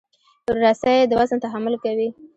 [0.61, 2.09] رسۍ د وزن تحمل کوي.